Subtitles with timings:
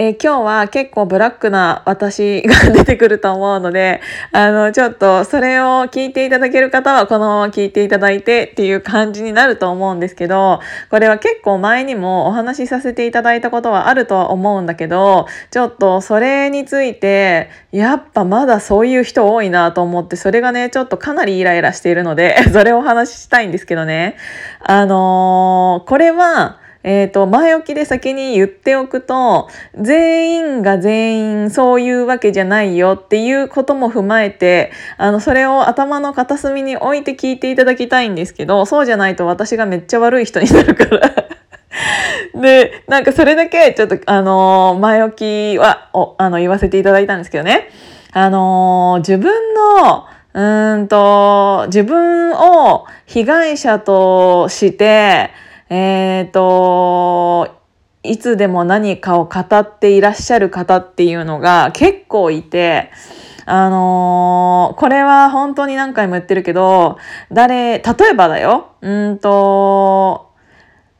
[0.00, 24.14] えー、今日は結構ブラックな私が出てくると思うので、あの、ちょっとそれを聞いていただける方はこのまま聞いていただいてっていう感じになると思うんですけど、これは結構前にもお話しさせていただいたことはあるとは思うんだけど、ちょっとそれについて、やっぱまだそういう人多いなと思って、それがね、ちょっとかなりイライラしているので、 それをお話ししたいんですけどね。
[24.60, 41.10] あのー、これは、えっ、ー、と、前置きで先に言っておくと、全員が全員そういうわけじゃないよっていうことも踏まえて、あの、それを頭の片隅に置いて聞いていただきたいんですけど、そうじゃないと私がめっちゃ悪い人になるから
[42.40, 47.68] で、なんかそれだけちょっと、あの、前置きは、お、あの、言わせていただいたんですけどね。
[48.12, 55.30] あの、自分の、うんと、自分を被害者として、
[55.70, 57.54] えっ、ー、と、
[58.02, 62.90] いつでも何かを語っていらっしゃる方っていうのが結構いて、
[63.44, 66.98] あのー、これは本当に何回も言ってるけど、
[67.32, 70.32] 誰、例えばだよ、うんと、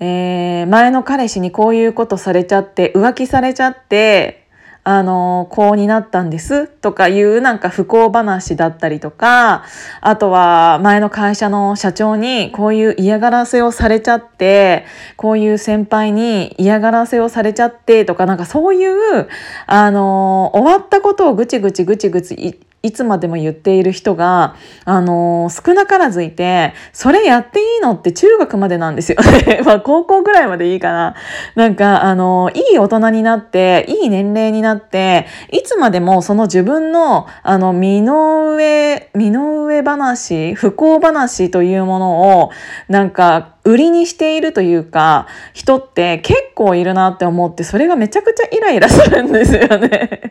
[0.00, 4.39] えー、前の彼氏にこういうことされちゃって、浮気されちゃって、
[4.82, 9.64] あの、こうになったんですとかいうなんか不幸話だったりとか、
[10.00, 19.28] あとは前の会社の社長にこういう嫌がらせをされちゃって、こういう先輩に嫌がらせをされちゃってとか、なんかそういう、
[19.66, 29.60] あの、終わったことをぐちぐちぐちぐちいつまでも言っている人が、あのー、少なからずいて、それやっていいのって中学までなんですよね。
[29.66, 31.14] まあ高校ぐらいまでいいかな。
[31.56, 42.50] なんか、あのー、いい大人になって、いい年齢になって、いつまでもその自分の、あの、身の上、身の上話、不幸話というものを、
[42.88, 50.29] なんか、売りにしているというか、人って結構いるなって思って、それがめちゃくちゃイライラするんですよね。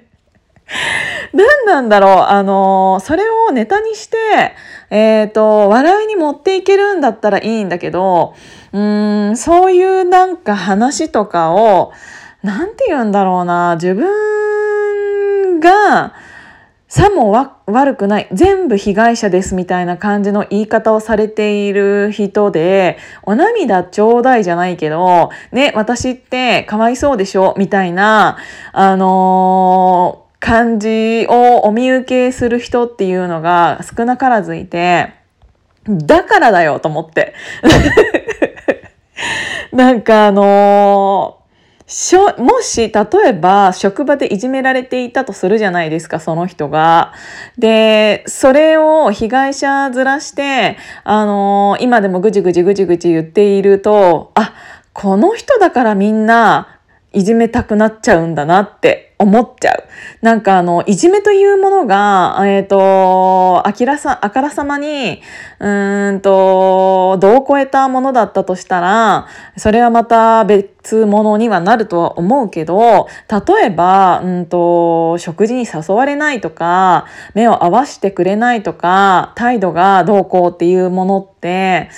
[1.40, 2.12] 何なんだろう。
[2.28, 4.18] あのそれをネタにして、
[4.90, 8.34] えっ、ー、と、笑いに持っていけるんだったらいいんだけど、
[8.74, 11.94] うーん、そういうなんか話とかを、
[12.44, 16.14] なんて言うんだろうな、自分が、
[16.90, 17.32] さも
[17.68, 28.40] 悪くない全部被害者ですみたいな感じの言い方をされている人でお涙ちょうだいじゃないけどね私ってかわいそうでしょみたいな
[28.74, 35.14] あのー感じをお見受けする人っていうのが少なからずいて、
[35.88, 37.36] だからだよと思って。
[39.74, 47.14] なんかあのー、もし、例えば、職場でいじめられていたとするじゃないですか、その人が。
[47.58, 54.54] で、それを被害者ずらして、あのー、今でもぐじぐじぐじぐじ言っていると、あ、
[54.94, 56.80] この人だからみんな
[57.14, 59.84] いじめたくなっちゃうんだなって思っちゃう。
[60.22, 65.22] なんかあの、いじめというものが、えっ、ー、と、あきらさ、あからさまに、
[65.60, 69.28] うんと、度を超えたものだったとしたら、
[69.58, 81.90] それはまた別物にはなるとは思うけど、例えば、うんと、食事に誘われないとか、目を合わせてくれないとか、態度がどうこうっていうものって、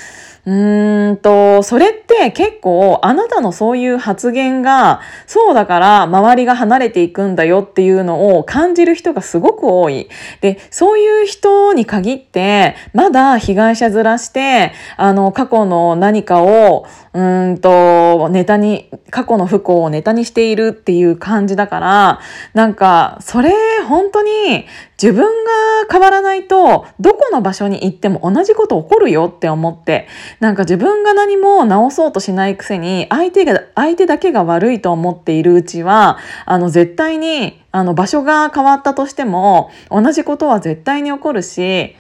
[0.46, 10.09] うーんと、それって結構あなたのそういう発言がそうだから周りが離れていくんだよっていうのを感じる人がすごく多い。
[10.41, 22.19] で、そういう人に限ってまだ被害者面して、あの、過去の何かを、うんと、ネタに、過去の不幸をネタにしているっていう感じだから、
[22.53, 23.51] なんか、それ
[23.91, 24.66] 本当に
[25.02, 25.52] 自分が
[25.91, 30.07] 変わらないと、どこの場所に行っても同じこと起こるよって思って、
[30.40, 41.97] なんか自分が何も直そうとしないくせに、相手が、相手だけが悪いと思っているうちは、あの、絶対に、あの、場所が変わったとしても、同じことは絶対に起こるし、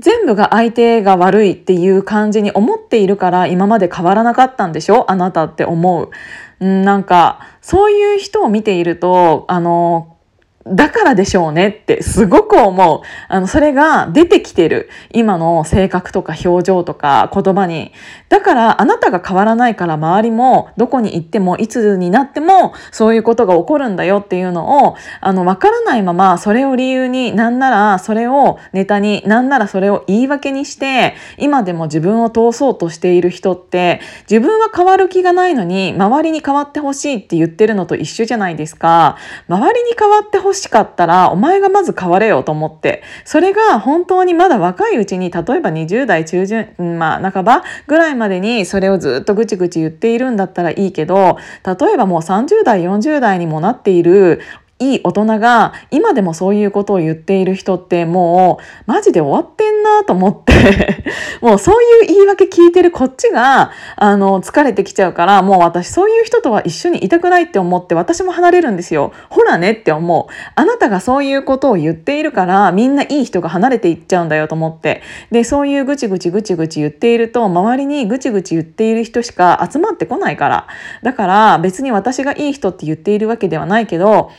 [0.00, 5.10] 全部が相手が悪いっていう感じに思っているから今まで変わらなかったんでしょ？
[5.10, 6.10] あなたって思う。
[6.64, 10.09] なんかそういう人を見ているとあの
[10.66, 13.00] だからでしょうねってすごく思う。
[13.28, 14.90] あの、それが出てきてる。
[15.10, 17.92] 今の性格とか表情とか言葉に。
[18.28, 39.16] だからあなたが変わらないから周りもどこに行ってもいつになってもそういうことが起こるんだよっていうのを、あの、わからないままそれを理由になんならそれをネタになんならそれを言い訳にして今でも自分を通そうとしている人って自分は変わる気がないのに周りに変わってほしいって言ってるのと一緒じゃないですか。
[39.48, 43.02] 周りに変わってほ欲しかったらお前がまず変われよと思って。
[43.24, 54.40] それが本当にまだ若いうちに例えば20代中旬まあ半ばぐらいまでにそれをずっとぐちぐち言っているんだったらいいけど例えばもう30代40代にもなっている
[54.80, 61.04] いい大人が今でもそういうことを言っている人ってもうマジで終わってんなと思って
[61.42, 69.12] もうそういう言い訳聞いてるこっちがあの疲れてきちゃうからもう私そういう人とは一緒にいたくないって思って私も離れるんですよ。
[69.28, 70.32] ほらねって思う。
[70.54, 75.02] あなたがそういうことを言っているからみんないい人が離れていっちゃうんだよと思って。
[75.30, 80.66] でそういうぐちぐちぐちぐち言っていると周りにぐちぐち言っている人しか集まってこないから。
[81.02, 84.30] だから別に私がいい人って言っているわけではないけど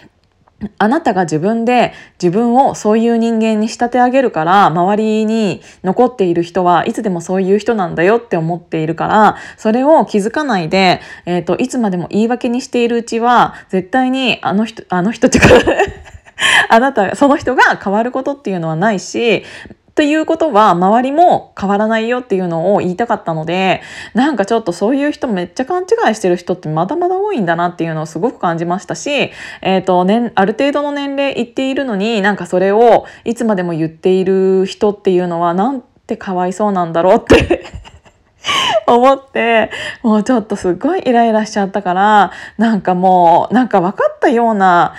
[0.77, 15.49] あなたが自分で自分をそういう人間に仕立て上げるから周りに残っている人はいつでもそういう人なんだよって思っているからそれを気づかないで、えーと、いつまでも言い訳にしているうちは絶対にあの人あの人っていうか
[16.69, 19.43] あなたその人が変わることっていうのはないし
[19.91, 23.81] っていうことは周りも変わらないよっていうのを言いたかったので
[24.13, 37.65] なんかちょっとそういう人めっちゃ勘違いしてる人ってまだまだ多いんだなっていうのをすごく感じましたし、えーとね、ある程度の年齢いっているのになんかそれをいつまでも言っている人っていうのはなんてかわいそうなんだろうって
[38.87, 39.71] 思って
[40.03, 44.93] もうちょっとすっごいイライラしちゃったからなんかもうなんか分かったような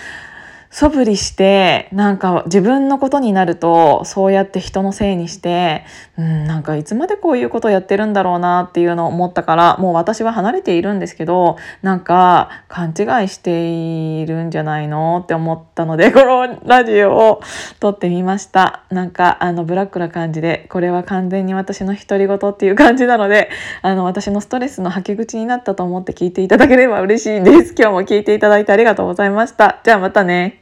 [0.73, 5.85] 素振りしてなんか自分のことになるとそうやって人のせいにして、
[6.17, 17.43] うん、なんかいつまでこういうことやってるんだろうなっていうのを思ったからもう私は離れているんですけどなんか勘違いしているんじゃないのって思ったので このラジオを
[17.79, 18.85] 撮ってみました。
[18.89, 23.51] なんかあのブラックな感じでこれは完全に私の独り言っていう感じなので
[23.83, 27.75] あの私のストレスの吐き口になったと思って聞いていただければ嬉しいです。
[27.77, 29.81] 今日も聞いていただいてありがとうございました。
[29.85, 30.62] じゃあまたね。